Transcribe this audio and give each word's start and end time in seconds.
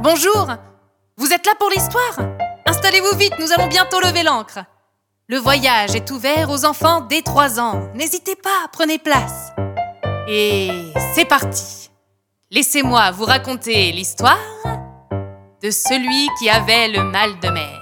bonjour 0.00 0.46
Vous 1.16 1.32
êtes 1.32 1.46
là 1.46 1.52
pour 1.58 1.70
l'histoire? 1.70 2.18
Installez-vous 2.66 3.16
vite, 3.16 3.34
nous 3.38 3.52
allons 3.52 3.68
bientôt 3.68 4.00
lever 4.00 4.22
l'ancre. 4.22 4.60
Le 5.28 5.38
voyage 5.38 5.94
est 5.94 6.10
ouvert 6.10 6.50
aux 6.50 6.64
enfants 6.64 7.02
dès 7.02 7.22
3 7.22 7.60
ans. 7.60 7.90
N'hésitez 7.94 8.36
pas, 8.36 8.68
prenez 8.72 8.98
place. 8.98 9.52
Et 10.28 10.92
c'est 11.14 11.24
parti. 11.24 11.90
Laissez-moi 12.50 13.10
vous 13.12 13.24
raconter 13.24 13.92
l'histoire 13.92 14.38
de 15.62 15.70
celui 15.70 16.28
qui 16.38 16.48
avait 16.48 16.88
le 16.88 17.04
mal 17.04 17.38
de 17.40 17.48
mer. 17.50 17.76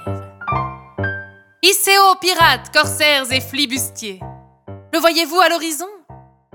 Isséo, 1.63 2.15
pirates, 2.21 2.73
corsaires 2.73 3.31
et 3.31 3.41
flibustiers. 3.41 4.21
Le 4.93 4.99
voyez-vous 4.99 5.41
à 5.41 5.49
l'horizon? 5.49 5.89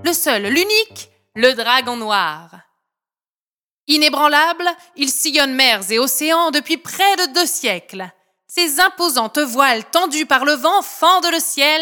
Le 0.04 0.14
seul, 0.14 0.44
l'unique, 0.44 1.12
le 1.36 1.54
dragon 1.54 1.98
noir. 1.98 2.50
Inébranlable, 3.88 4.70
il 4.96 5.10
sillonne 5.10 5.54
mers 5.54 5.92
et 5.92 6.00
océans 6.00 6.52
depuis 6.52 6.78
près 6.78 7.16
de 7.18 7.34
deux 7.34 7.46
siècles. 7.46 8.10
Ses 8.48 8.80
imposantes 8.80 9.40
voiles 9.40 9.84
tendues 9.86 10.26
par 10.26 10.46
le 10.46 10.54
vent 10.54 10.82
fendent 10.82 11.32
le 11.32 11.40
ciel, 11.40 11.82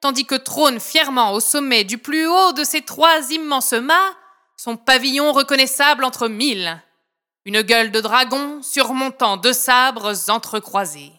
tandis 0.00 0.26
que 0.26 0.34
trône 0.34 0.78
fièrement 0.78 1.32
au 1.32 1.40
sommet 1.40 1.84
du 1.84 1.98
plus 1.98 2.26
haut 2.26 2.52
de 2.52 2.62
ses 2.62 2.82
trois 2.82 3.30
immenses 3.30 3.72
mâts 3.72 4.14
son 4.62 4.76
pavillon 4.76 5.32
reconnaissable 5.32 6.04
entre 6.04 6.28
mille. 6.28 6.82
Une 7.46 7.62
gueule 7.62 7.90
de 7.90 8.00
dragon 8.02 8.60
surmontant 8.62 9.38
deux 9.38 9.54
sabres 9.54 10.12
entrecroisés. 10.28 11.12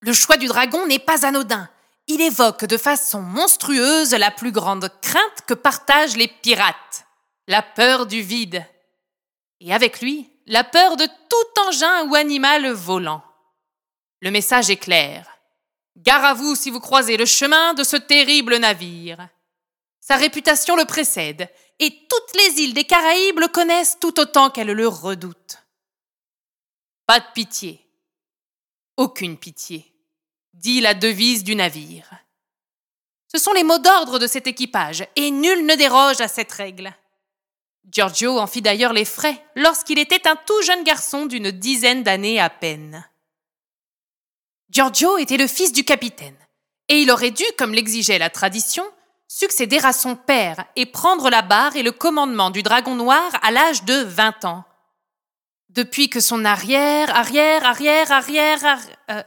Le 0.00 0.12
choix 0.12 0.36
du 0.36 0.48
dragon 0.48 0.86
n'est 0.86 0.98
pas 0.98 1.24
anodin. 1.24 1.70
Il 2.08 2.20
évoque 2.20 2.66
de 2.66 2.76
façon 2.76 3.22
monstrueuse 3.22 4.12
la 4.12 4.30
plus 4.30 4.52
grande 4.52 4.90
crainte 5.00 5.44
que 5.46 5.54
partagent 5.54 6.18
les 6.18 6.28
pirates, 6.28 7.06
la 7.46 7.62
peur 7.62 8.04
du 8.04 8.20
vide 8.20 8.66
et 9.60 9.72
avec 9.72 10.00
lui 10.00 10.30
la 10.46 10.64
peur 10.64 10.96
de 10.96 11.04
tout 11.04 11.60
engin 11.68 12.08
ou 12.08 12.14
animal 12.14 12.70
volant. 12.70 13.22
Le 14.20 14.30
message 14.30 14.70
est 14.70 14.76
clair. 14.76 15.38
Gare 15.96 16.24
à 16.24 16.34
vous 16.34 16.54
si 16.54 16.70
vous 16.70 16.80
croisez 16.80 17.16
le 17.16 17.26
chemin 17.26 17.74
de 17.74 17.84
ce 17.84 17.96
terrible 17.96 18.56
navire. 18.56 19.28
Sa 20.00 20.16
réputation 20.16 20.76
le 20.76 20.84
précède, 20.84 21.50
et 21.78 21.90
toutes 21.90 22.36
les 22.36 22.62
îles 22.62 22.74
des 22.74 22.84
Caraïbes 22.84 23.40
le 23.40 23.48
connaissent 23.48 23.98
tout 24.00 24.18
autant 24.18 24.50
qu'elles 24.50 24.72
le 24.72 24.88
redoutent. 24.88 25.58
Pas 27.06 27.20
de 27.20 27.26
pitié. 27.34 27.84
Aucune 28.96 29.36
pitié, 29.36 29.92
dit 30.54 30.80
la 30.80 30.94
devise 30.94 31.44
du 31.44 31.54
navire. 31.54 32.10
Ce 33.30 33.38
sont 33.38 33.52
les 33.52 33.64
mots 33.64 33.78
d'ordre 33.78 34.18
de 34.18 34.26
cet 34.26 34.46
équipage, 34.46 35.06
et 35.14 35.30
nul 35.30 35.66
ne 35.66 35.74
déroge 35.74 36.20
à 36.20 36.28
cette 36.28 36.52
règle. 36.52 36.92
Giorgio 37.90 38.38
en 38.38 38.46
fit 38.46 38.62
d'ailleurs 38.62 38.92
les 38.92 39.04
frais 39.04 39.42
lorsqu'il 39.56 39.98
était 39.98 40.28
un 40.28 40.36
tout 40.36 40.62
jeune 40.62 40.84
garçon 40.84 41.26
d'une 41.26 41.50
dizaine 41.50 42.02
d'années 42.02 42.40
à 42.40 42.50
peine. 42.50 43.08
Giorgio 44.70 45.16
était 45.16 45.38
le 45.38 45.46
fils 45.46 45.72
du 45.72 45.84
capitaine, 45.84 46.36
et 46.88 47.00
il 47.00 47.10
aurait 47.10 47.30
dû, 47.30 47.44
comme 47.56 47.72
l'exigeait 47.72 48.18
la 48.18 48.28
tradition, 48.28 48.84
succéder 49.28 49.78
à 49.82 49.92
son 49.92 50.16
père 50.16 50.64
et 50.76 50.86
prendre 50.86 51.30
la 51.30 51.42
barre 51.42 51.76
et 51.76 51.82
le 51.82 51.92
commandement 51.92 52.50
du 52.50 52.62
Dragon 52.62 52.94
Noir 52.94 53.30
à 53.42 53.50
l'âge 53.50 53.84
de 53.84 53.94
vingt 53.94 54.44
ans. 54.44 54.64
Depuis 55.70 56.08
que 56.08 56.20
son 56.20 56.44
arrière, 56.44 57.14
arrière, 57.14 57.64
arrière, 57.64 58.10
arrière, 58.10 58.78
euh, 59.10 59.22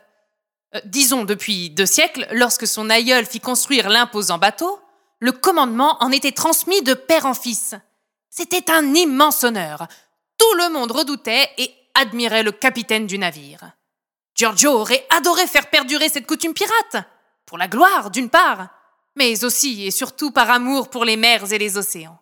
euh, 0.76 0.82
disons 0.86 1.24
depuis 1.24 1.70
deux 1.70 1.86
siècles, 1.86 2.28
lorsque 2.32 2.68
son 2.68 2.90
aïeul 2.90 3.26
fit 3.26 3.40
construire 3.40 3.90
l'imposant 3.90 4.38
bateau, 4.38 4.80
le 5.20 5.32
commandement 5.32 5.98
en 6.04 6.12
était 6.12 6.32
transmis 6.32 6.82
de 6.82 6.96
père 6.96 7.28
en 7.28 7.36
fils. 7.36 7.76
C'était 8.34 8.72
un 8.72 8.96
immense 8.96 9.44
honneur. 9.44 9.88
Tout 10.38 10.54
le 10.56 10.70
monde 10.70 10.92
redoutait 10.92 11.50
et 11.58 11.70
admirait 11.94 12.44
le 12.44 12.54
capitaine 12.54 13.06
du 13.06 13.18
navire. 13.18 13.74
Giorgio 14.36 14.72
aurait 14.72 15.06
adoré 15.10 15.46
faire 15.48 15.70
perdurer 15.70 16.08
cette 16.08 16.26
coutume 16.26 16.54
pirate, 16.54 17.06
pour 17.46 17.58
la 17.58 17.68
gloire 17.68 18.10
d'une 18.10 18.30
part, 18.30 18.70
mais 19.18 19.44
aussi 19.44 19.86
et 19.86 19.92
surtout 19.92 20.32
par 20.32 20.50
amour 20.50 20.90
pour 20.90 21.04
les 21.04 21.18
mers 21.18 21.52
et 21.52 21.58
les 21.58 21.78
océans. 21.78 22.18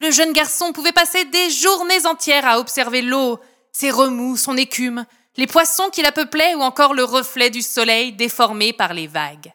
Le 0.00 0.12
jeune 0.12 0.32
garçon 0.32 0.72
pouvait 0.72 0.92
passer 0.92 1.24
des 1.24 1.50
journées 1.50 2.06
entières 2.06 2.46
à 2.46 2.60
observer 2.60 3.02
l'eau, 3.02 3.40
ses 3.72 3.90
remous, 3.90 4.36
son 4.36 4.56
écume, 4.56 5.06
les 5.36 5.48
poissons 5.48 5.90
qui 5.90 6.02
la 6.02 6.12
peuplaient 6.12 6.54
ou 6.54 6.60
encore 6.60 6.94
le 6.94 7.02
reflet 7.02 7.50
du 7.50 7.62
soleil 7.62 8.12
déformé 8.12 8.72
par 8.72 8.94
les 8.94 9.08
vagues. 9.08 9.52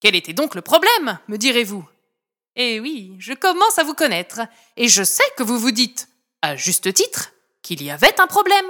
Quel 0.00 0.14
était 0.14 0.32
donc 0.32 0.54
le 0.54 0.62
problème, 0.62 1.18
me 1.26 1.36
direz-vous? 1.36 1.84
Eh 2.60 2.80
oui, 2.80 3.14
je 3.20 3.32
commence 3.34 3.78
à 3.78 3.84
vous 3.84 3.94
connaître, 3.94 4.40
et 4.76 4.88
je 4.88 5.04
sais 5.04 5.22
que 5.36 5.44
vous 5.44 5.60
vous 5.60 5.70
dites, 5.70 6.08
à 6.42 6.56
juste 6.56 6.92
titre, 6.92 7.30
qu'il 7.62 7.84
y 7.84 7.90
avait 7.90 8.20
un 8.20 8.26
problème. 8.26 8.66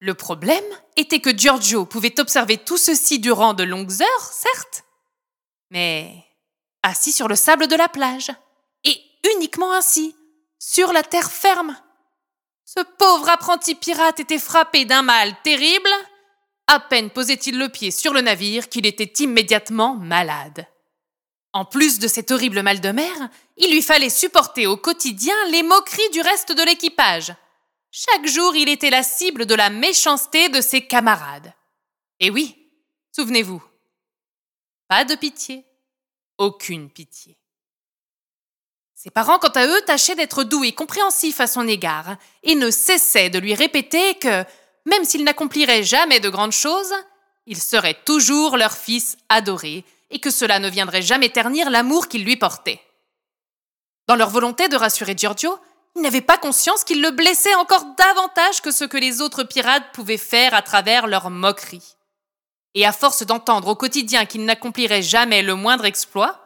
Le 0.00 0.14
problème 0.14 0.64
était 0.96 1.20
que 1.20 1.36
Giorgio 1.36 1.84
pouvait 1.84 2.18
observer 2.18 2.56
tout 2.56 2.78
ceci 2.78 3.18
durant 3.18 3.52
de 3.52 3.62
longues 3.62 4.00
heures, 4.00 4.32
certes, 4.32 4.84
mais 5.70 6.24
assis 6.82 7.12
sur 7.12 7.28
le 7.28 7.36
sable 7.36 7.66
de 7.66 7.76
la 7.76 7.90
plage, 7.90 8.30
et 8.84 8.98
uniquement 9.34 9.74
ainsi, 9.74 10.16
sur 10.58 10.94
la 10.94 11.02
terre 11.02 11.30
ferme. 11.30 11.76
Ce 12.64 12.80
pauvre 12.98 13.28
apprenti 13.28 13.74
pirate 13.74 14.20
était 14.20 14.38
frappé 14.38 14.86
d'un 14.86 15.02
mal 15.02 15.34
terrible. 15.42 15.90
À 16.66 16.80
peine 16.80 17.10
posait-il 17.10 17.58
le 17.58 17.68
pied 17.68 17.90
sur 17.90 18.14
le 18.14 18.22
navire 18.22 18.70
qu'il 18.70 18.86
était 18.86 19.22
immédiatement 19.22 19.96
malade. 19.96 20.66
En 21.52 21.64
plus 21.64 21.98
de 21.98 22.08
cet 22.08 22.30
horrible 22.30 22.62
mal 22.62 22.80
de 22.80 22.90
mer, 22.90 23.30
il 23.56 23.70
lui 23.70 23.82
fallait 23.82 24.10
supporter 24.10 24.66
au 24.66 24.76
quotidien 24.76 25.34
les 25.50 25.62
moqueries 25.62 26.10
du 26.10 26.20
reste 26.20 26.52
de 26.52 26.62
l'équipage. 26.62 27.34
Chaque 27.90 28.26
jour, 28.26 28.54
il 28.54 28.68
était 28.68 28.90
la 28.90 29.02
cible 29.02 29.46
de 29.46 29.54
la 29.54 29.70
méchanceté 29.70 30.50
de 30.50 30.60
ses 30.60 30.86
camarades. 30.86 31.52
Et 32.20 32.30
oui, 32.30 32.56
souvenez-vous, 33.12 33.62
pas 34.88 35.04
de 35.04 35.14
pitié, 35.14 35.64
aucune 36.36 36.90
pitié. 36.90 37.38
Ses 38.94 39.10
parents, 39.10 39.38
quant 39.38 39.48
à 39.48 39.66
eux, 39.66 39.80
tâchaient 39.82 40.16
d'être 40.16 40.44
doux 40.44 40.64
et 40.64 40.72
compréhensifs 40.72 41.40
à 41.40 41.46
son 41.46 41.68
égard, 41.68 42.16
et 42.42 42.56
ne 42.56 42.70
cessaient 42.70 43.30
de 43.30 43.38
lui 43.38 43.54
répéter 43.54 44.16
que, 44.16 44.44
même 44.86 45.04
s'il 45.04 45.24
n'accomplirait 45.24 45.84
jamais 45.84 46.20
de 46.20 46.28
grandes 46.28 46.52
choses, 46.52 46.92
il 47.46 47.60
serait 47.60 47.98
toujours 48.04 48.56
leur 48.56 48.76
fils 48.76 49.16
adoré, 49.28 49.84
et 50.10 50.20
que 50.20 50.30
cela 50.30 50.58
ne 50.58 50.68
viendrait 50.68 51.02
jamais 51.02 51.28
ternir 51.28 51.70
l'amour 51.70 52.08
qu'il 52.08 52.24
lui 52.24 52.36
portait. 52.36 52.80
Dans 54.06 54.16
leur 54.16 54.30
volonté 54.30 54.68
de 54.68 54.76
rassurer 54.76 55.14
Giorgio, 55.16 55.58
ils 55.96 56.02
n'avaient 56.02 56.20
pas 56.20 56.38
conscience 56.38 56.84
qu'il 56.84 57.02
le 57.02 57.10
blessait 57.10 57.54
encore 57.56 57.84
davantage 57.96 58.62
que 58.62 58.70
ce 58.70 58.84
que 58.84 58.96
les 58.96 59.20
autres 59.20 59.44
pirates 59.44 59.92
pouvaient 59.92 60.16
faire 60.16 60.54
à 60.54 60.62
travers 60.62 61.06
leurs 61.06 61.30
moqueries. 61.30 61.96
Et 62.74 62.86
à 62.86 62.92
force 62.92 63.24
d'entendre 63.24 63.68
au 63.68 63.74
quotidien 63.74 64.24
qu'il 64.24 64.44
n'accomplirait 64.44 65.02
jamais 65.02 65.42
le 65.42 65.54
moindre 65.54 65.84
exploit, 65.84 66.40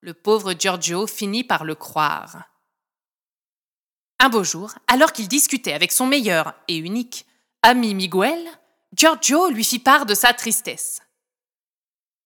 le 0.00 0.14
pauvre 0.14 0.54
Giorgio 0.54 1.06
finit 1.06 1.44
par 1.44 1.64
le 1.64 1.74
croire. 1.74 2.44
Un 4.18 4.28
beau 4.28 4.44
jour, 4.44 4.72
alors 4.86 5.12
qu'il 5.12 5.28
discutait 5.28 5.72
avec 5.72 5.92
son 5.92 6.06
meilleur 6.06 6.54
et 6.68 6.76
unique 6.76 7.26
ami 7.62 7.94
Miguel, 7.94 8.38
Giorgio 8.92 9.48
lui 9.50 9.64
fit 9.64 9.78
part 9.78 10.04
de 10.04 10.14
sa 10.14 10.34
tristesse. 10.34 11.00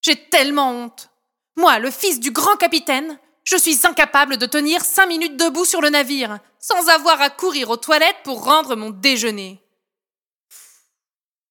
J'ai 0.04 0.16
tellement 0.16 0.70
honte. 0.70 1.09
Moi, 1.56 1.78
le 1.78 1.91
fils 1.91 2.20
du 2.20 2.31
grand 2.31 2.56
capitaine, 2.56 3.19
je 3.42 3.56
suis 3.56 3.87
incapable 3.87 4.37
de 4.37 4.44
tenir 4.44 4.84
cinq 4.84 5.06
minutes 5.06 5.38
debout 5.38 5.65
sur 5.65 5.81
le 5.81 5.88
navire, 5.88 6.41
sans 6.59 6.88
avoir 6.88 7.22
à 7.22 7.31
courir 7.31 7.70
aux 7.70 7.78
toilettes 7.78 8.22
pour 8.22 8.44
rendre 8.44 8.76
mon 8.76 8.91
déjeuner. 8.91 9.62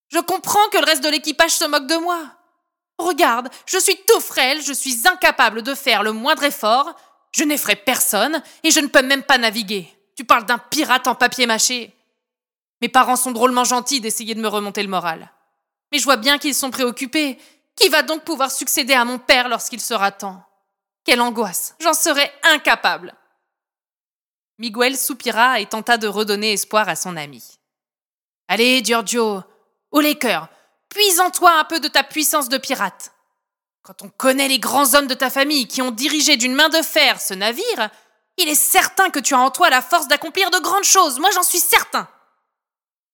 Je 0.09 0.19
comprends 0.19 0.67
que 0.71 0.77
le 0.77 0.85
reste 0.85 1.03
de 1.03 1.09
l'équipage 1.09 1.55
se 1.55 1.65
moque 1.65 1.87
de 1.87 1.95
moi. 1.95 2.19
Regarde, 2.99 3.49
je 3.65 3.79
suis 3.79 3.97
tout 4.07 4.19
frêle, 4.19 4.61
je 4.61 4.73
suis 4.73 5.07
incapable 5.07 5.63
de 5.63 5.73
faire 5.73 6.03
le 6.03 6.11
moindre 6.11 6.43
effort, 6.43 6.95
je 7.31 7.43
n'effraie 7.43 7.75
personne 7.75 8.43
et 8.63 8.69
je 8.69 8.79
ne 8.81 8.87
peux 8.87 9.01
même 9.01 9.23
pas 9.23 9.39
naviguer. 9.39 9.87
Tu 10.15 10.25
parles 10.25 10.45
d'un 10.45 10.59
pirate 10.59 11.07
en 11.07 11.15
papier 11.15 11.47
mâché. 11.47 11.95
Mes 12.81 12.89
parents 12.89 13.15
sont 13.15 13.31
drôlement 13.31 13.63
gentils 13.63 14.01
d'essayer 14.01 14.35
de 14.35 14.41
me 14.41 14.47
remonter 14.47 14.83
le 14.83 14.89
moral. 14.89 15.31
Mais 15.91 15.97
je 15.97 16.03
vois 16.03 16.17
bien 16.17 16.37
qu'ils 16.37 16.55
sont 16.55 16.71
préoccupés 16.71 17.39
qui 17.75 17.89
va 17.89 18.01
donc 18.01 18.23
pouvoir 18.23 18.51
succéder 18.51 18.93
à 18.93 19.05
mon 19.05 19.19
père 19.19 19.49
lorsqu'il 19.49 19.81
sera 19.81 20.11
temps? 20.11 20.43
Quelle 21.03 21.21
angoisse 21.21 21.75
J'en 21.79 21.93
serais 21.93 22.33
incapable 22.43 23.13
Miguel 24.59 24.97
soupira 24.97 25.59
et 25.59 25.65
tenta 25.65 25.97
de 25.97 26.07
redonner 26.07 26.53
espoir 26.53 26.87
à 26.87 26.95
son 26.95 27.17
ami. 27.17 27.43
Allez, 28.47 28.83
Giorgio, 28.83 29.41
haut 29.91 29.99
les 29.99 30.17
cœurs, 30.17 30.47
puise 30.89 31.19
en 31.19 31.31
toi 31.31 31.59
un 31.59 31.63
peu 31.63 31.79
de 31.79 31.87
ta 31.87 32.03
puissance 32.03 32.49
de 32.49 32.57
pirate. 32.57 33.11
Quand 33.81 34.01
on 34.01 34.09
connaît 34.09 34.47
les 34.47 34.59
grands 34.59 34.93
hommes 34.93 35.07
de 35.07 35.13
ta 35.13 35.29
famille 35.29 35.67
qui 35.67 35.81
ont 35.81 35.91
dirigé 35.91 36.37
d'une 36.37 36.55
main 36.55 36.69
de 36.69 36.81
fer 36.81 37.19
ce 37.19 37.33
navire, 37.33 37.89
il 38.37 38.47
est 38.47 38.55
certain 38.55 39.09
que 39.09 39.19
tu 39.19 39.33
as 39.33 39.39
en 39.39 39.51
toi 39.51 39.69
la 39.69 39.81
force 39.81 40.07
d'accomplir 40.07 40.49
de 40.51 40.59
grandes 40.59 40.83
choses, 40.83 41.19
moi 41.19 41.31
j'en 41.31 41.43
suis 41.43 41.59
certain. 41.59 42.07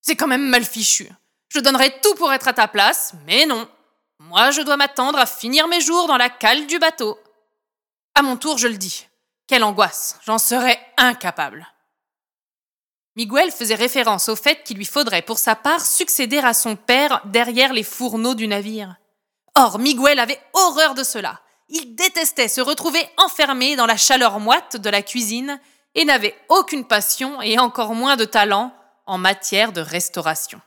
C'est 0.02 0.16
quand 0.16 0.28
même 0.28 0.48
mal 0.48 0.64
fichu. 0.64 1.10
Je 1.50 1.60
donnerais 1.60 2.00
tout 2.02 2.14
pour 2.16 2.32
être 2.32 2.48
à 2.48 2.54
ta 2.54 2.68
place, 2.68 3.14
mais 3.26 3.46
non. 3.46 3.68
Moi, 4.20 4.52
je 4.52 4.62
dois 4.62 4.78
m'attendre 4.78 5.18
à 5.18 5.26
finir 5.26 5.68
mes 5.68 5.82
jours 5.82 6.08
dans 6.08 6.18
la 6.18 6.30
cale 6.30 6.68
du 6.68 6.78
bateau. 6.78 7.18
À 8.16 8.22
mon 8.22 8.36
tour, 8.36 8.58
je 8.58 8.68
le 8.68 8.78
dis. 8.78 9.08
Quelle 9.48 9.64
angoisse, 9.64 10.20
j'en 10.26 10.38
serais 10.38 10.80
incapable. 10.98 11.68
Miguel 13.16 13.52
faisait 13.52 13.76
référence 13.76 14.30
au 14.30 14.36
fait 14.36 14.64
qu'il 14.64 14.78
lui 14.78 14.86
faudrait 14.86 15.22
pour 15.22 15.40
sa 15.40 15.56
part 15.56 15.86
succéder 15.86 16.38
à 16.38 16.54
son 16.54 16.76
père 16.76 17.22
derrière 17.26 17.74
les 17.74 17.84
fourneaux 17.84 18.36
du 18.36 18.48
navire. 18.48 18.96
Or, 19.56 19.80
Miguel 19.80 20.20
avait 20.20 20.40
horreur 20.54 20.96
de 20.96 21.04
cela. 21.04 21.42
Il 21.70 21.96
détestait 21.96 22.48
se 22.48 22.62
retrouver 22.62 23.04
enfermé 23.18 23.76
dans 23.76 23.86
la 23.86 23.98
chaleur 23.98 24.40
moite 24.40 24.78
de 24.78 24.90
la 24.90 25.02
cuisine 25.02 25.60
et 25.96 26.06
n'avait 26.06 26.36
aucune 26.50 26.86
passion 26.86 27.42
et 27.42 27.58
encore 27.58 27.94
moins 27.94 28.16
de 28.16 28.26
talent 28.26 28.74
en 29.06 29.18
matière 29.18 29.72
de 29.72 29.82
restauration. 29.82 30.62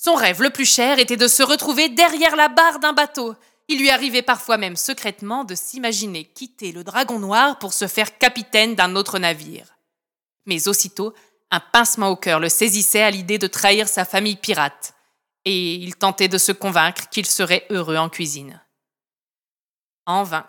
Son 0.00 0.14
rêve 0.14 0.42
le 0.42 0.50
plus 0.50 0.64
cher 0.64 1.00
était 1.00 1.16
de 1.16 1.26
se 1.26 1.42
retrouver 1.42 1.88
derrière 1.88 2.36
la 2.36 2.48
barre 2.48 2.78
d'un 2.78 2.92
bateau. 2.92 3.34
Il 3.66 3.80
lui 3.80 3.90
arrivait 3.90 4.22
parfois 4.22 4.56
même 4.56 4.76
secrètement 4.76 5.42
de 5.42 5.56
s'imaginer 5.56 6.24
quitter 6.24 6.70
le 6.70 6.84
dragon 6.84 7.18
noir 7.18 7.58
pour 7.58 7.72
se 7.72 7.88
faire 7.88 8.16
capitaine 8.16 8.76
d'un 8.76 8.94
autre 8.94 9.18
navire. 9.18 9.76
Mais 10.46 10.68
aussitôt, 10.68 11.14
un 11.50 11.58
pincement 11.58 12.10
au 12.10 12.16
cœur 12.16 12.38
le 12.38 12.48
saisissait 12.48 13.02
à 13.02 13.10
l'idée 13.10 13.38
de 13.38 13.48
trahir 13.48 13.88
sa 13.88 14.04
famille 14.04 14.36
pirate, 14.36 14.94
et 15.44 15.74
il 15.74 15.96
tentait 15.96 16.28
de 16.28 16.38
se 16.38 16.52
convaincre 16.52 17.08
qu'il 17.08 17.26
serait 17.26 17.66
heureux 17.68 17.96
en 17.96 18.08
cuisine. 18.08 18.62
En 20.06 20.22
vain. 20.22 20.46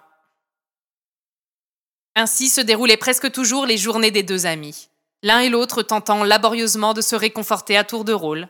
Ainsi 2.15 2.49
se 2.49 2.61
déroulaient 2.61 2.97
presque 2.97 3.31
toujours 3.31 3.65
les 3.65 3.77
journées 3.77 4.11
des 4.11 4.23
deux 4.23 4.45
amis, 4.45 4.89
l'un 5.23 5.39
et 5.39 5.49
l'autre 5.49 5.81
tentant 5.81 6.23
laborieusement 6.23 6.93
de 6.93 7.01
se 7.01 7.15
réconforter 7.15 7.77
à 7.77 7.83
tour 7.83 8.05
de 8.05 8.13
rôle, 8.13 8.47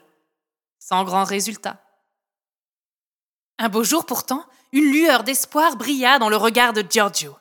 sans 0.80 1.04
grand 1.04 1.26
résultat. 1.26 1.84
Un 3.58 3.70
beau 3.70 3.84
jour 3.84 4.06
pourtant, 4.06 4.46
une 4.72 4.92
lueur 4.92 5.24
d'espoir 5.24 5.76
brilla 5.76 6.18
dans 6.18 6.30
le 6.30 6.38
regard 6.38 6.74
de 6.74 6.84
Giorgio. 6.88 7.36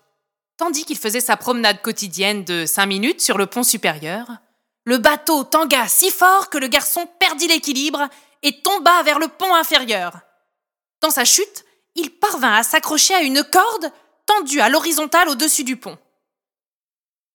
Tandis 0.57 0.85
qu'il 0.85 0.99
faisait 0.99 1.21
sa 1.21 1.37
promenade 1.37 1.81
quotidienne 1.81 2.45
de 2.45 2.67
cinq 2.67 2.87
minutes 2.87 3.21
sur 3.21 3.39
le 3.39 3.47
pont 3.47 3.63
supérieur, 3.63 4.27
le 4.85 4.99
bateau 4.99 5.45
tangua 5.45 5.87
si 5.87 6.11
fort 6.11 6.51
que 6.51 6.59
le 6.59 6.67
garçon 6.67 7.07
perdit 7.21 7.47
l'équilibre 7.47 8.09
et 8.43 8.63
tomba 8.63 9.03
vers 9.05 9.19
le 9.19 9.29
pont 9.29 9.55
inférieur. 9.55 10.19
Dans 11.01 11.11
sa 11.11 11.25
chute, 11.25 11.65
il 11.95 12.11
parvint 12.11 12.55
à 12.55 12.63
s'accrocher 12.63 13.15
à 13.15 13.23
une 13.23 13.45
corde 13.45 13.93
tendue 14.27 14.61
à 14.61 14.69
l'horizontale 14.69 15.29
au-dessus 15.29 15.65
du 15.65 15.77
pont. 15.77 15.99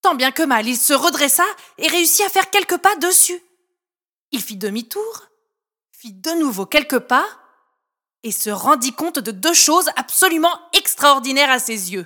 Tant 0.02 0.16
bien 0.16 0.32
que 0.32 0.44
mal, 0.44 0.68
il 0.68 0.78
se 0.78 0.94
redressa 0.94 1.46
et 1.78 1.88
réussit 1.88 2.26
à 2.26 2.30
faire 2.30 2.50
quelques 2.50 2.78
pas 2.78 2.96
dessus. 2.98 3.42
Il 4.32 4.42
fit 4.42 4.58
demi-tour, 4.58 5.28
fit 6.04 6.12
de 6.12 6.32
nouveau 6.32 6.66
quelques 6.66 7.00
pas, 7.00 7.26
et 8.24 8.34
se 8.34 8.50
rendit 8.50 8.92
compte 8.92 9.20
de 9.20 9.32
deux 9.32 9.54
choses 9.54 9.90
absolument 9.96 10.60
extraordinaires 10.74 11.50
à 11.50 11.60
ses 11.60 11.94
yeux. 11.94 12.06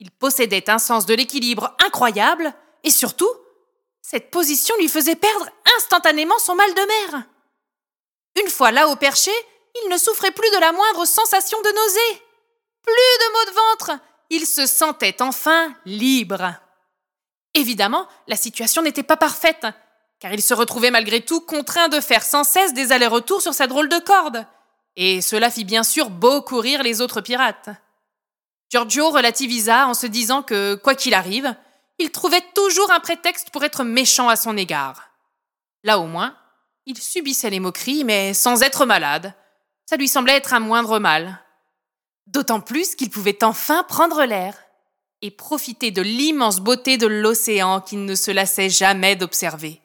Il 0.00 0.10
possédait 0.10 0.68
un 0.68 0.80
sens 0.80 1.06
de 1.06 1.14
l'équilibre 1.14 1.76
incroyable, 1.86 2.52
et 2.82 2.90
surtout, 2.90 3.30
cette 4.02 4.32
position 4.32 4.74
lui 4.78 4.88
faisait 4.88 5.14
perdre 5.14 5.48
instantanément 5.76 6.38
son 6.40 6.56
mal 6.56 6.74
de 6.74 6.80
mer. 6.80 7.22
Une 8.42 8.50
fois 8.50 8.72
là 8.72 8.88
au 8.88 8.96
perché, 8.96 9.30
il 9.84 9.88
ne 9.88 9.96
souffrait 9.96 10.32
plus 10.32 10.50
de 10.50 10.60
la 10.60 10.72
moindre 10.72 11.04
sensation 11.04 11.60
de 11.62 11.68
nausée. 11.68 12.22
Plus 12.82 12.92
de 12.92 13.32
maux 13.32 13.50
de 13.50 13.56
ventre. 13.56 14.02
Il 14.30 14.48
se 14.48 14.66
sentait 14.66 15.22
enfin 15.22 15.72
libre. 15.84 16.54
Évidemment, 17.54 18.08
la 18.26 18.36
situation 18.36 18.82
n'était 18.82 19.04
pas 19.04 19.16
parfaite, 19.16 19.64
car 20.20 20.32
il 20.34 20.42
se 20.42 20.54
retrouvait 20.54 20.90
malgré 20.90 21.22
tout 21.22 21.40
contraint 21.40 21.88
de 21.88 22.00
faire 22.00 22.22
sans 22.22 22.44
cesse 22.44 22.74
des 22.74 22.92
allers-retours 22.92 23.40
sur 23.40 23.54
sa 23.54 23.66
drôle 23.66 23.88
de 23.88 23.98
corde. 23.98 24.46
Et 24.96 25.22
cela 25.22 25.50
fit 25.50 25.64
bien 25.64 25.82
sûr 25.82 26.10
beaucoup 26.10 26.58
rire 26.58 26.82
les 26.82 27.00
autres 27.00 27.22
pirates. 27.22 27.70
Giorgio 28.70 29.10
relativisa 29.10 29.88
en 29.88 29.94
se 29.94 30.06
disant 30.06 30.42
que, 30.42 30.74
quoi 30.74 30.94
qu'il 30.94 31.14
arrive, 31.14 31.56
il 31.98 32.12
trouvait 32.12 32.44
toujours 32.54 32.90
un 32.92 33.00
prétexte 33.00 33.50
pour 33.50 33.64
être 33.64 33.82
méchant 33.82 34.28
à 34.28 34.36
son 34.36 34.56
égard. 34.56 35.10
Là 35.82 35.98
au 35.98 36.06
moins, 36.06 36.36
il 36.86 36.98
subissait 36.98 37.50
les 37.50 37.60
moqueries, 37.60 38.04
mais 38.04 38.34
sans 38.34 38.62
être 38.62 38.84
malade. 38.84 39.34
Ça 39.86 39.96
lui 39.96 40.08
semblait 40.08 40.36
être 40.36 40.52
un 40.52 40.60
moindre 40.60 40.98
mal. 40.98 41.40
D'autant 42.26 42.60
plus 42.60 42.94
qu'il 42.94 43.10
pouvait 43.10 43.42
enfin 43.42 43.82
prendre 43.84 44.24
l'air 44.24 44.54
et 45.22 45.30
profiter 45.30 45.90
de 45.90 46.02
l'immense 46.02 46.60
beauté 46.60 46.96
de 46.96 47.06
l'océan 47.06 47.80
qu'il 47.80 48.04
ne 48.04 48.14
se 48.14 48.30
lassait 48.30 48.70
jamais 48.70 49.16
d'observer. 49.16 49.80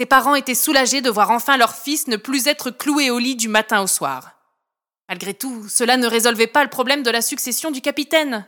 Ses 0.00 0.06
parents 0.06 0.34
étaient 0.34 0.54
soulagés 0.54 1.02
de 1.02 1.10
voir 1.10 1.30
enfin 1.30 1.58
leur 1.58 1.74
fils 1.74 2.06
ne 2.06 2.16
plus 2.16 2.46
être 2.46 2.70
cloué 2.70 3.10
au 3.10 3.18
lit 3.18 3.36
du 3.36 3.48
matin 3.48 3.82
au 3.82 3.86
soir. 3.86 4.30
Malgré 5.10 5.34
tout, 5.34 5.68
cela 5.68 5.98
ne 5.98 6.06
résolvait 6.06 6.46
pas 6.46 6.64
le 6.64 6.70
problème 6.70 7.02
de 7.02 7.10
la 7.10 7.20
succession 7.20 7.70
du 7.70 7.82
capitaine. 7.82 8.46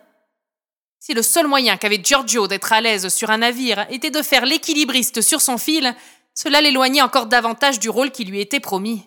Si 0.98 1.12
le 1.12 1.20
seul 1.20 1.46
moyen 1.46 1.76
qu'avait 1.76 2.00
Giorgio 2.02 2.48
d'être 2.48 2.72
à 2.72 2.80
l'aise 2.80 3.08
sur 3.08 3.28
un 3.28 3.36
navire 3.36 3.84
était 3.90 4.08
de 4.08 4.22
faire 4.22 4.46
l'équilibriste 4.46 5.20
sur 5.20 5.42
son 5.42 5.58
fil, 5.58 5.94
cela 6.34 6.62
l'éloignait 6.62 7.02
encore 7.02 7.26
davantage 7.26 7.78
du 7.78 7.90
rôle 7.90 8.12
qui 8.12 8.24
lui 8.24 8.40
était 8.40 8.58
promis. 8.58 9.06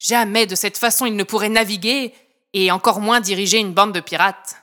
Jamais 0.00 0.46
de 0.46 0.56
cette 0.56 0.76
façon 0.76 1.06
il 1.06 1.14
ne 1.14 1.22
pourrait 1.22 1.50
naviguer, 1.50 2.12
et 2.52 2.72
encore 2.72 2.98
moins 2.98 3.20
diriger 3.20 3.58
une 3.58 3.74
bande 3.74 3.92
de 3.92 4.00
pirates. 4.00 4.56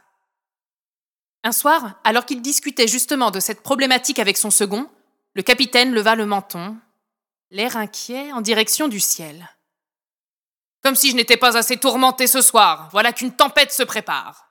Un 1.45 1.53
soir, 1.53 2.01
alors 2.03 2.25
qu'il 2.25 2.41
discutait 2.41 2.89
justement 2.89 3.31
de 3.31 3.39
cette 3.39 3.63
problématique 3.63 4.19
avec 4.19 4.35
son 4.35 4.51
second, 4.51 4.89
le 5.35 5.43
capitaine 5.43 5.93
leva 5.93 6.15
le 6.15 6.25
menton, 6.25 6.75
l'air 7.49 7.77
inquiet 7.77 8.31
en 8.33 8.41
direction 8.41 8.87
du 8.87 8.99
ciel. 8.99 9.49
Comme 10.83 10.95
si 10.95 11.11
je 11.11 11.15
n'étais 11.15 11.37
pas 11.37 11.57
assez 11.57 11.77
tourmenté 11.77 12.27
ce 12.27 12.41
soir, 12.41 12.89
voilà 12.91 13.13
qu'une 13.13 13.35
tempête 13.35 13.71
se 13.71 13.83
prépare. 13.83 14.49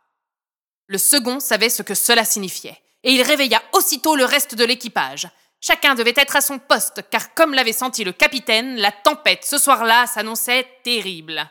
Le 0.87 0.99
second 0.99 1.41
savait 1.41 1.69
ce 1.69 1.83
que 1.83 1.95
cela 1.95 2.25
signifiait, 2.25 2.81
et 3.03 3.13
il 3.13 3.23
réveilla 3.23 3.63
aussitôt 3.73 4.17
le 4.17 4.25
reste 4.25 4.55
de 4.55 4.65
l'équipage. 4.65 5.29
Chacun 5.61 5.95
devait 5.95 6.15
être 6.17 6.37
à 6.37 6.41
son 6.41 6.59
poste, 6.59 7.03
car 7.11 7.35
comme 7.35 7.55
l'avait 7.55 7.73
senti 7.73 8.05
le 8.05 8.13
capitaine, 8.13 8.77
la 8.77 8.93
tempête 8.93 9.45
ce 9.45 9.59
soir-là 9.59 10.07
s'annonçait 10.07 10.69
terrible. 10.85 11.51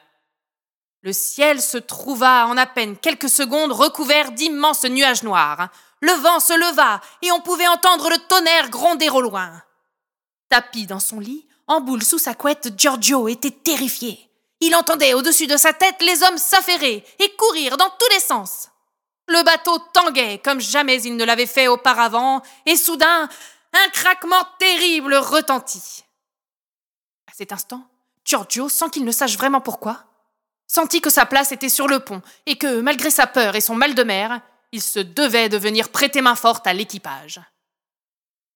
Le 1.02 1.14
ciel 1.14 1.62
se 1.62 1.78
trouva 1.78 2.48
en 2.48 2.58
à 2.58 2.66
peine 2.66 2.98
quelques 2.98 3.30
secondes 3.30 3.72
recouvert 3.72 4.32
d'immenses 4.32 4.86
nuages 4.86 5.24
noirs. 5.24 5.70
Le 6.02 6.12
vent 6.14 6.40
se 6.40 6.54
leva, 6.54 7.02
et 7.22 7.32
on 7.32 7.42
pouvait 7.42 7.68
entendre 7.68 8.10
le 8.10 8.18
tonnerre 8.28 8.70
gronder 8.70 9.10
au 9.10 9.22
loin. 9.22 9.62
Tapi 10.50 10.86
dans 10.86 11.00
son 11.00 11.20
lit, 11.20 11.48
en 11.68 11.82
boule 11.82 12.04
sous 12.04 12.20
sa 12.20 12.36
couette, 12.36 12.74
Giorgio 12.78 13.28
était 13.28 13.52
terrifié. 13.52 14.30
Il 14.60 14.76
entendait 14.76 15.14
au-dessus 15.14 15.48
de 15.48 15.58
sa 15.58 15.74
tête 15.74 16.02
les 16.02 16.24
hommes 16.24 16.38
s'affairer 16.38 17.04
et 17.20 17.36
courir 17.36 17.78
dans 17.78 17.90
tous 17.90 18.14
les 18.14 18.20
sens. 18.20 18.70
Le 19.28 19.44
bateau 19.44 19.78
tanguait 19.94 20.40
comme 20.44 20.62
jamais 20.62 21.02
il 21.02 21.18
ne 21.18 21.26
l'avait 21.26 21.48
fait 21.48 21.68
auparavant, 21.68 22.42
et 22.66 22.76
soudain, 22.76 23.28
un 23.74 23.90
craquement 23.90 24.44
terrible 24.60 25.16
retentit. 25.16 26.04
À 27.28 27.34
cet 27.34 27.52
instant, 27.52 27.88
Giorgio, 28.24 28.70
sans 28.70 28.90
qu'il 28.90 29.04
ne 29.04 29.12
sache 29.12 29.38
vraiment 29.38 29.62
pourquoi, 29.62 30.06
sentit 30.68 31.02
que 31.02 31.10
sa 31.10 31.26
place 31.26 31.52
était 31.52 31.70
sur 31.70 31.88
le 31.88 32.00
pont 32.00 32.22
et 32.46 32.58
que, 32.58 32.82
malgré 32.82 33.10
sa 33.10 33.28
peur 33.28 33.56
et 33.56 33.62
son 33.62 33.76
mal 33.76 33.96
de 33.96 34.04
mer, 34.04 34.42
il 34.72 34.82
se 34.82 35.00
devait 35.00 35.50
de 35.50 35.58
venir 35.58 35.90
prêter 35.90 36.22
main 36.22 36.36
forte 36.36 36.68
à 36.68 36.74
l'équipage. 36.74 37.42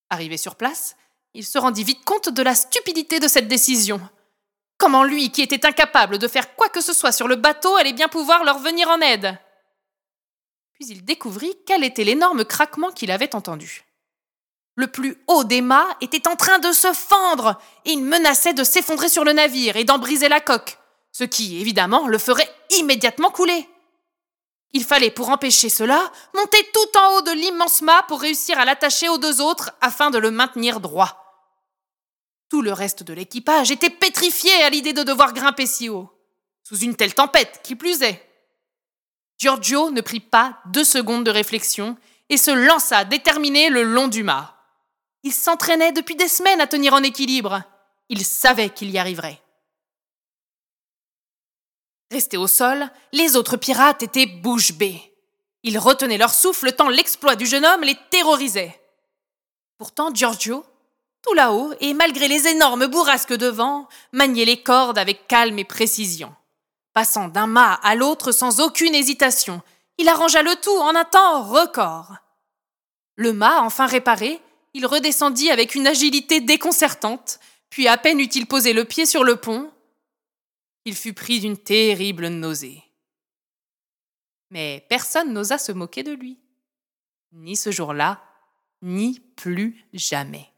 Arrivé 0.09 0.37
sur 0.37 0.55
place, 0.55 0.95
il 1.39 1.45
se 1.45 1.57
rendit 1.57 1.85
vite 1.85 2.03
compte 2.03 2.27
de 2.27 2.43
la 2.43 2.53
stupidité 2.53 3.21
de 3.21 3.29
cette 3.29 3.47
décision. 3.47 4.01
Comment 4.77 5.05
lui, 5.05 5.31
qui 5.31 5.41
était 5.41 5.65
incapable 5.65 6.17
de 6.17 6.27
faire 6.27 6.53
quoi 6.57 6.67
que 6.67 6.81
ce 6.81 6.91
soit 6.91 7.13
sur 7.13 7.29
le 7.29 7.37
bateau, 7.37 7.77
allait 7.77 7.93
bien 7.93 8.09
pouvoir 8.09 8.43
leur 8.43 8.59
venir 8.59 8.89
en 8.89 8.99
aide? 8.99 9.39
Puis 10.73 10.87
il 10.89 11.05
découvrit 11.05 11.55
quel 11.65 11.85
était 11.85 12.03
l'énorme 12.03 12.43
craquement 12.43 12.91
qu'il 12.91 13.09
avait 13.09 13.35
entendu. 13.35 13.85
Le 14.75 14.87
plus 14.87 15.15
haut 15.27 15.45
des 15.45 15.61
mâts 15.61 15.87
était 16.01 16.27
en 16.27 16.35
train 16.35 16.59
de 16.59 16.73
se 16.73 16.91
fendre 16.91 17.57
et 17.85 17.91
il 17.91 18.03
menaçait 18.03 18.53
de 18.53 18.65
s'effondrer 18.65 19.07
sur 19.07 19.23
le 19.23 19.31
navire 19.31 19.77
et 19.77 19.85
d'en 19.85 19.97
briser 19.97 20.27
la 20.27 20.41
coque, 20.41 20.77
ce 21.13 21.23
qui, 21.23 21.61
évidemment, 21.61 22.09
le 22.09 22.17
ferait 22.17 22.53
immédiatement 22.71 23.31
couler. 23.31 23.65
Il 24.73 24.83
fallait, 24.83 25.09
pour 25.09 25.29
empêcher 25.29 25.69
cela, 25.69 26.11
monter 26.35 26.69
tout 26.73 26.99
en 26.99 27.13
haut 27.13 27.21
de 27.21 27.31
l'immense 27.31 27.81
mât 27.81 28.03
pour 28.09 28.19
réussir 28.19 28.59
à 28.59 28.65
l'attacher 28.65 29.07
aux 29.07 29.17
deux 29.17 29.39
autres 29.39 29.71
afin 29.79 30.09
de 30.09 30.17
le 30.17 30.31
maintenir 30.31 30.81
droit. 30.81 31.28
Tout 32.49 32.61
le 32.61 32.73
reste 32.73 33.03
de 33.03 33.13
l'équipage 33.13 33.71
était 33.71 33.91
pétrifié 33.91 34.51
à 34.63 34.69
l'idée 34.69 34.93
de 34.93 35.03
devoir 35.03 35.33
grimper 35.33 35.67
si 35.67 35.87
haut, 35.87 36.09
sous 36.63 36.79
une 36.79 36.95
telle 36.95 37.13
tempête 37.13 37.61
qui 37.63 37.75
plus 37.75 38.01
est. 38.01 38.25
Giorgio 39.37 39.91
ne 39.91 40.01
prit 40.01 40.19
pas 40.19 40.59
deux 40.65 40.83
secondes 40.83 41.23
de 41.23 41.31
réflexion 41.31 41.95
et 42.29 42.37
se 42.37 42.51
lança 42.51 43.05
déterminé 43.05 43.69
le 43.69 43.83
long 43.83 44.07
du 44.07 44.23
mât. 44.23 44.55
Il 45.23 45.33
s'entraînait 45.33 45.91
depuis 45.91 46.15
des 46.15 46.27
semaines 46.27 46.61
à 46.61 46.67
tenir 46.67 46.93
en 46.93 47.03
équilibre. 47.03 47.63
Il 48.09 48.25
savait 48.25 48.69
qu'il 48.69 48.89
y 48.89 48.97
arriverait. 48.97 49.41
Restés 52.11 52.37
au 52.37 52.47
sol, 52.47 52.89
les 53.11 53.35
autres 53.35 53.57
pirates 53.57 54.01
étaient 54.01 54.25
bouche 54.25 54.73
bée. 54.73 55.13
Ils 55.63 55.77
retenaient 55.77 56.17
leur 56.17 56.33
souffle 56.33 56.71
tant 56.71 56.89
l'exploit 56.89 57.35
du 57.35 57.45
jeune 57.45 57.65
homme 57.65 57.83
les 57.83 57.97
terrorisait. 58.09 58.81
Pourtant, 59.77 60.13
Giorgio, 60.13 60.65
là-haut, 61.33 61.73
et 61.79 61.93
malgré 61.93 62.27
les 62.27 62.47
énormes 62.47 62.87
bourrasques 62.87 63.35
de 63.35 63.47
vent, 63.47 63.87
maniait 64.11 64.45
les 64.45 64.61
cordes 64.61 64.97
avec 64.97 65.27
calme 65.27 65.59
et 65.59 65.65
précision. 65.65 66.33
Passant 66.93 67.27
d'un 67.27 67.47
mât 67.47 67.79
à 67.83 67.95
l'autre 67.95 68.31
sans 68.31 68.59
aucune 68.59 68.95
hésitation, 68.95 69.61
il 69.97 70.07
arrangea 70.07 70.41
le 70.41 70.55
tout 70.55 70.77
en 70.77 70.95
un 70.95 71.05
temps 71.05 71.43
record. 71.43 72.15
Le 73.15 73.33
mât 73.33 73.61
enfin 73.61 73.85
réparé, 73.85 74.41
il 74.73 74.85
redescendit 74.85 75.51
avec 75.51 75.75
une 75.75 75.87
agilité 75.87 76.41
déconcertante, 76.41 77.39
puis 77.69 77.87
à 77.87 77.97
peine 77.97 78.19
eut-il 78.19 78.45
posé 78.45 78.73
le 78.73 78.85
pied 78.85 79.05
sur 79.05 79.23
le 79.23 79.35
pont, 79.35 79.71
il 80.85 80.95
fut 80.95 81.13
pris 81.13 81.39
d'une 81.39 81.57
terrible 81.57 82.27
nausée. 82.27 82.83
Mais 84.49 84.85
personne 84.89 85.33
n'osa 85.33 85.57
se 85.57 85.71
moquer 85.71 86.03
de 86.03 86.13
lui, 86.13 86.39
ni 87.33 87.55
ce 87.55 87.71
jour-là, 87.71 88.23
ni 88.81 89.19
plus 89.35 89.85
jamais. 89.93 90.49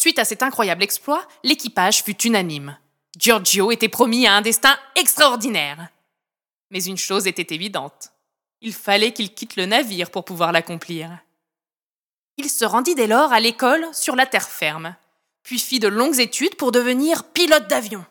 Suite 0.00 0.18
à 0.18 0.24
cet 0.24 0.42
incroyable 0.42 0.82
exploit, 0.82 1.28
l'équipage 1.44 2.02
fut 2.02 2.26
unanime. 2.26 2.78
Giorgio 3.18 3.70
était 3.70 3.90
promis 3.90 4.26
à 4.26 4.32
un 4.32 4.40
destin 4.40 4.74
extraordinaire. 4.96 5.90
Mais 6.70 6.82
une 6.82 6.96
chose 6.96 7.26
était 7.26 7.54
évidente. 7.54 8.10
Il 8.62 8.72
fallait 8.72 9.12
qu'il 9.12 9.34
quitte 9.34 9.56
le 9.56 9.66
navire 9.66 10.10
pour 10.10 10.24
pouvoir 10.24 10.52
l'accomplir. 10.52 11.18
Il 12.38 12.48
se 12.48 12.64
rendit 12.64 12.94
dès 12.94 13.08
lors 13.08 13.30
à 13.34 13.40
l'école 13.40 13.86
sur 13.92 14.16
la 14.16 14.24
terre 14.24 14.48
ferme, 14.48 14.96
puis 15.42 15.58
fit 15.58 15.80
de 15.80 15.88
longues 15.88 16.18
études 16.18 16.54
pour 16.54 16.72
devenir 16.72 17.24
pilote 17.24 17.68
d'avion. 17.68 18.06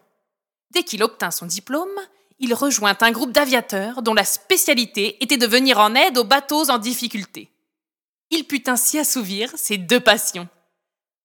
Dès 0.69 0.83
qu'il 0.83 1.01
obtint 1.01 1.31
son 1.31 1.47
diplôme, 1.47 1.99
il 2.37 2.53
rejoint 2.53 2.97
un 3.01 3.11
groupe 3.11 3.31
d'aviateurs 3.31 4.03
dont 4.03 4.13
la 4.13 4.25
spécialité 4.25 5.17
était 5.23 5.37
de 5.37 5.47
venir 5.47 5.79
en 5.79 5.95
aide 5.95 6.19
aux 6.19 6.23
bateaux 6.23 6.69
en 6.69 6.77
difficulté. 6.77 7.49
Il 8.29 8.45
put 8.45 8.61
ainsi 8.67 8.99
assouvir 8.99 9.51
ses 9.55 9.77
deux 9.77 9.99
passions, 9.99 10.47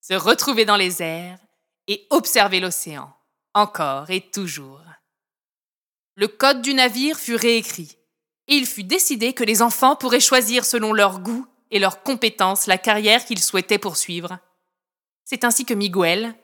se 0.07 0.13
retrouver 0.13 0.67
dans 0.67 0.77
les 0.77 1.03
airs 1.03 1.39
et 1.87 2.07
observer 2.11 2.61
l'océan, 2.61 3.11
encore 3.55 4.11
et 4.11 4.21
toujours. 4.21 4.83
Le 6.15 6.29
code 6.29 6.61
du 6.61 6.75
navire 6.75 7.19
fut 7.19 7.37
réécrit, 7.37 7.97
et 8.47 8.55
il 8.55 8.67
fut 8.67 8.85
décidé 8.85 9.33
que 9.33 9.45
les 9.45 9.63
enfants 9.63 9.97
pourraient 9.97 10.21
choisir 10.21 10.67
selon 10.67 10.93
leur 10.93 11.21
goût 11.21 11.47
et 11.71 11.79
leurs 11.79 12.03
compétences 12.03 12.67
la 12.67 12.77
carrière 12.77 13.25
qu'ils 13.25 13.43
souhaitaient 13.43 13.79
poursuivre. 13.79 14.39
C'est 15.25 15.43
ainsi 15.43 15.65
que 15.65 15.73
Miguel, 15.73 16.35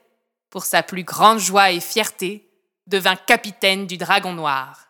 pour 0.49 0.65
sa 0.65 0.81
plus 0.81 1.03
grande 1.03 1.37
joie 1.37 1.69
et 1.69 1.81
fierté, 1.81 2.49
devint 2.87 3.15
capitaine 3.15 3.85
du 3.85 3.97
Dragon 3.97 4.33
Noir. 4.33 4.87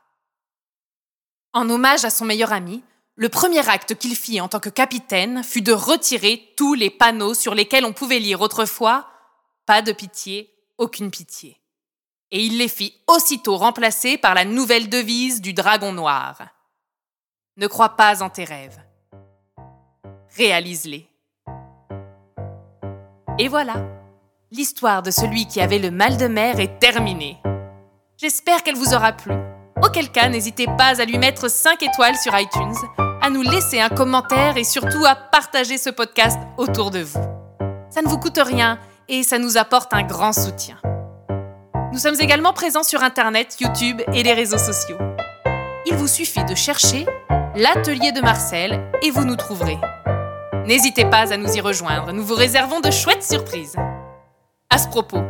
En 1.51 1.69
hommage 1.69 2.05
à 2.05 2.09
son 2.09 2.23
meilleur 2.23 2.53
ami, 2.53 2.81
le 3.15 3.29
premier 3.29 3.67
acte 3.69 3.95
qu'il 3.95 4.15
fit 4.15 4.39
en 4.41 4.47
tant 4.47 4.59
que 4.59 4.69
capitaine 4.69 5.43
fut 5.43 5.61
de 5.61 5.73
retirer 5.73 6.53
tous 6.55 6.73
les 6.73 6.89
panneaux 6.89 7.33
sur 7.33 7.53
lesquels 7.53 7.85
on 7.85 7.93
pouvait 7.93 8.19
lire 8.19 8.41
autrefois 8.41 9.07
Pas 9.65 9.81
de 9.81 9.91
pitié, 9.91 10.53
aucune 10.77 11.11
pitié. 11.11 11.59
Et 12.31 12.43
il 12.43 12.57
les 12.57 12.69
fit 12.69 12.95
aussitôt 13.07 13.57
remplacer 13.57 14.17
par 14.17 14.33
la 14.33 14.45
nouvelle 14.45 14.89
devise 14.89 15.41
du 15.41 15.53
Dragon 15.53 15.91
Noir. 15.91 16.37
Ne 17.57 17.67
crois 17.67 17.97
pas 17.97 18.23
en 18.23 18.29
tes 18.29 18.45
rêves. 18.45 18.79
Réalise-les. 20.37 21.07
Et 23.37 23.47
voilà, 23.49 23.85
l'histoire 24.51 25.03
de 25.03 25.11
celui 25.11 25.45
qui 25.47 25.59
avait 25.59 25.79
le 25.79 25.91
mal 25.91 26.15
de 26.15 26.27
mer 26.27 26.59
est 26.59 26.79
terminée. 26.79 27.37
J'espère 28.17 28.63
qu'elle 28.63 28.75
vous 28.75 28.93
aura 28.93 29.11
plu. 29.11 29.33
Auquel 29.83 30.11
cas, 30.11 30.29
n'hésitez 30.29 30.67
pas 30.77 31.01
à 31.01 31.05
lui 31.05 31.17
mettre 31.17 31.49
5 31.49 31.81
étoiles 31.83 32.17
sur 32.17 32.37
iTunes, 32.37 32.75
à 33.21 33.29
nous 33.29 33.43
laisser 33.43 33.79
un 33.79 33.89
commentaire 33.89 34.57
et 34.57 34.63
surtout 34.63 35.05
à 35.05 35.15
partager 35.15 35.77
ce 35.77 35.89
podcast 35.89 36.39
autour 36.57 36.91
de 36.91 36.99
vous. 36.99 37.21
Ça 37.89 38.01
ne 38.01 38.07
vous 38.07 38.17
coûte 38.17 38.39
rien 38.43 38.79
et 39.07 39.23
ça 39.23 39.37
nous 39.37 39.57
apporte 39.57 39.93
un 39.93 40.03
grand 40.03 40.33
soutien. 40.33 40.77
Nous 41.93 41.99
sommes 41.99 42.19
également 42.19 42.53
présents 42.53 42.83
sur 42.83 43.03
Internet, 43.03 43.57
YouTube 43.59 44.01
et 44.13 44.23
les 44.23 44.33
réseaux 44.33 44.57
sociaux. 44.57 44.97
Il 45.85 45.95
vous 45.95 46.07
suffit 46.07 46.43
de 46.45 46.55
chercher 46.55 47.05
l'atelier 47.55 48.11
de 48.11 48.21
Marcel 48.21 48.81
et 49.01 49.11
vous 49.11 49.25
nous 49.25 49.35
trouverez. 49.35 49.77
N'hésitez 50.65 51.05
pas 51.05 51.33
à 51.33 51.37
nous 51.37 51.51
y 51.53 51.61
rejoindre, 51.61 52.13
nous 52.13 52.23
vous 52.23 52.35
réservons 52.35 52.79
de 52.79 52.91
chouettes 52.91 53.23
surprises. 53.23 53.75
À 54.69 54.77
ce 54.77 54.87
propos, 54.87 55.21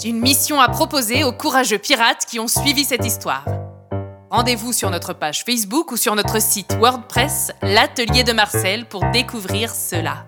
j'ai 0.00 0.10
une 0.10 0.20
mission 0.20 0.60
à 0.60 0.68
proposer 0.68 1.24
aux 1.24 1.32
courageux 1.32 1.78
pirates 1.78 2.24
qui 2.26 2.38
ont 2.38 2.48
suivi 2.48 2.84
cette 2.84 3.04
histoire. 3.04 3.44
Rendez-vous 4.30 4.72
sur 4.72 4.90
notre 4.90 5.12
page 5.12 5.44
Facebook 5.44 5.92
ou 5.92 5.96
sur 5.96 6.16
notre 6.16 6.42
site 6.42 6.72
WordPress, 6.80 7.52
l'atelier 7.62 8.24
de 8.24 8.32
Marcel, 8.32 8.84
pour 8.86 9.04
découvrir 9.12 9.70
cela. 9.70 10.26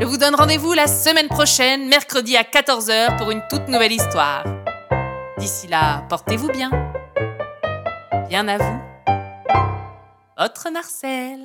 Je 0.00 0.04
vous 0.04 0.16
donne 0.16 0.34
rendez-vous 0.34 0.72
la 0.72 0.86
semaine 0.86 1.28
prochaine, 1.28 1.86
mercredi 1.88 2.36
à 2.36 2.44
14h, 2.44 3.18
pour 3.18 3.30
une 3.30 3.42
toute 3.50 3.68
nouvelle 3.68 3.92
histoire. 3.92 4.44
D'ici 5.38 5.66
là, 5.66 6.06
portez-vous 6.08 6.48
bien. 6.48 6.70
Bien 8.30 8.48
à 8.48 8.56
vous. 8.56 8.80
Votre 10.38 10.70
Marcel. 10.70 11.40